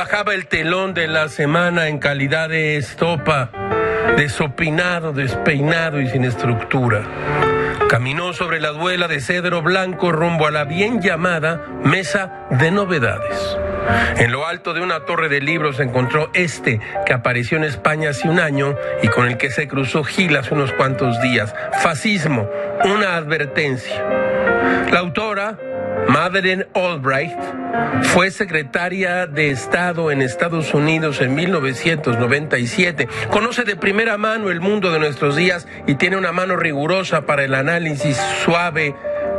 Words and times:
Bajaba 0.00 0.32
el 0.32 0.46
telón 0.46 0.94
de 0.94 1.08
la 1.08 1.28
semana 1.28 1.88
en 1.88 1.98
calidad 1.98 2.48
de 2.48 2.78
estopa, 2.78 3.50
desopinado, 4.16 5.12
despeinado 5.12 6.00
y 6.00 6.08
sin 6.08 6.24
estructura. 6.24 7.02
Caminó 7.86 8.32
sobre 8.32 8.60
la 8.60 8.70
duela 8.70 9.08
de 9.08 9.20
cedro 9.20 9.60
blanco 9.60 10.10
rumbo 10.10 10.46
a 10.46 10.50
la 10.50 10.64
bien 10.64 11.02
llamada 11.02 11.66
Mesa 11.84 12.46
de 12.48 12.70
Novedades. 12.70 13.58
En 14.16 14.32
lo 14.32 14.46
alto 14.46 14.72
de 14.72 14.80
una 14.80 15.04
torre 15.04 15.28
de 15.28 15.42
libros 15.42 15.80
encontró 15.80 16.30
este 16.32 16.80
que 17.04 17.12
apareció 17.12 17.58
en 17.58 17.64
España 17.64 18.08
hace 18.08 18.26
un 18.26 18.40
año 18.40 18.76
y 19.02 19.08
con 19.08 19.28
el 19.28 19.36
que 19.36 19.50
se 19.50 19.68
cruzó 19.68 20.02
Gil 20.02 20.34
hace 20.34 20.54
unos 20.54 20.72
cuantos 20.72 21.20
días. 21.20 21.54
Fascismo, 21.82 22.48
una 22.86 23.16
advertencia. 23.16 24.02
La 24.90 25.00
autora, 25.00 25.58
Madeleine 26.08 26.66
Albright, 26.74 27.38
fue 28.02 28.30
secretaria 28.30 29.26
de 29.26 29.50
Estado 29.50 30.10
en 30.10 30.22
Estados 30.22 30.74
Unidos 30.74 31.20
en 31.20 31.34
1997. 31.34 33.08
Conoce 33.30 33.64
de 33.64 33.76
primera 33.76 34.16
mano 34.16 34.50
el 34.50 34.60
mundo 34.60 34.90
de 34.92 34.98
nuestros 34.98 35.36
días 35.36 35.66
y 35.86 35.94
tiene 35.94 36.16
una 36.16 36.32
mano 36.32 36.56
rigurosa 36.56 37.22
para 37.26 37.44
el 37.44 37.54
análisis, 37.54 38.16
suave 38.44 38.94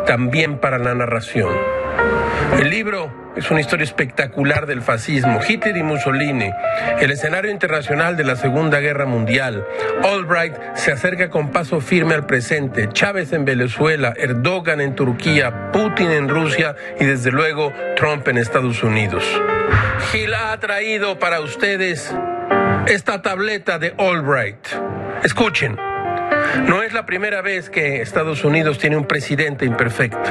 también 0.06 0.60
para 0.60 0.78
la 0.78 0.94
narración. 0.96 1.81
El 2.60 2.70
libro 2.70 3.34
es 3.36 3.50
una 3.50 3.62
historia 3.62 3.86
espectacular 3.86 4.66
del 4.66 4.82
fascismo, 4.82 5.40
Hitler 5.48 5.78
y 5.78 5.84
Mussolini, 5.84 6.52
el 7.00 7.12
escenario 7.12 7.50
internacional 7.50 8.18
de 8.18 8.24
la 8.24 8.36
Segunda 8.36 8.80
Guerra 8.80 9.06
Mundial. 9.06 9.66
Albright 10.04 10.56
se 10.76 10.92
acerca 10.92 11.30
con 11.30 11.50
paso 11.50 11.80
firme 11.80 12.14
al 12.14 12.26
presente, 12.26 12.90
Chávez 12.92 13.32
en 13.34 13.46
Venezuela, 13.46 14.14
Erdogan 14.18 14.82
en 14.82 14.96
Turquía, 14.96 15.72
Putin 15.72 16.12
en 16.12 16.28
Rusia 16.28 16.76
y 17.00 17.06
desde 17.06 17.32
luego 17.32 17.74
Trump 17.96 18.28
en 18.28 18.38
Estados 18.38 18.84
Unidos. 18.84 19.24
Gil 20.12 20.34
ha 20.34 20.60
traído 20.60 21.20
para 21.20 21.40
ustedes 21.40 22.14
esta 22.88 23.22
tableta 23.22 23.80
de 23.80 23.94
Albright. 23.98 24.68
Escuchen. 25.24 25.78
No 26.68 26.84
es 26.84 26.94
la 26.94 27.06
primera 27.06 27.42
vez 27.42 27.70
que 27.70 28.02
Estados 28.02 28.44
Unidos 28.44 28.78
tiene 28.78 28.98
un 28.98 29.06
presidente 29.06 29.66
imperfecto. 29.66 30.30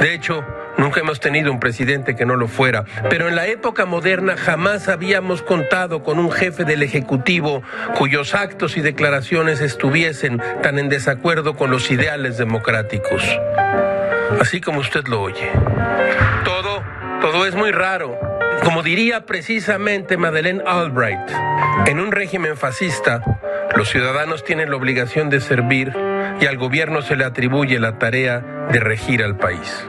De 0.00 0.14
hecho, 0.14 0.44
Nunca 0.76 1.00
hemos 1.00 1.20
tenido 1.20 1.50
un 1.50 1.58
presidente 1.58 2.14
que 2.16 2.26
no 2.26 2.36
lo 2.36 2.48
fuera, 2.48 2.84
pero 3.08 3.28
en 3.28 3.36
la 3.36 3.46
época 3.46 3.86
moderna 3.86 4.36
jamás 4.36 4.88
habíamos 4.88 5.42
contado 5.42 6.02
con 6.02 6.18
un 6.18 6.30
jefe 6.30 6.64
del 6.64 6.82
Ejecutivo 6.82 7.62
cuyos 7.96 8.34
actos 8.34 8.76
y 8.76 8.82
declaraciones 8.82 9.62
estuviesen 9.62 10.40
tan 10.62 10.78
en 10.78 10.90
desacuerdo 10.90 11.56
con 11.56 11.70
los 11.70 11.90
ideales 11.90 12.36
democráticos. 12.36 13.22
Así 14.38 14.60
como 14.60 14.80
usted 14.80 15.06
lo 15.06 15.22
oye. 15.22 15.50
Todo, 16.44 16.82
todo 17.22 17.46
es 17.46 17.54
muy 17.54 17.72
raro. 17.72 18.35
Como 18.64 18.82
diría 18.82 19.26
precisamente 19.26 20.16
Madeleine 20.16 20.62
Albright, 20.66 21.30
en 21.86 22.00
un 22.00 22.12
régimen 22.12 22.56
fascista, 22.56 23.22
los 23.76 23.88
ciudadanos 23.88 24.44
tienen 24.44 24.70
la 24.70 24.76
obligación 24.76 25.30
de 25.30 25.40
servir 25.40 25.92
y 26.40 26.46
al 26.46 26.56
gobierno 26.56 27.02
se 27.02 27.16
le 27.16 27.24
atribuye 27.24 27.78
la 27.78 27.98
tarea 27.98 28.68
de 28.70 28.80
regir 28.80 29.22
al 29.22 29.36
país. 29.36 29.86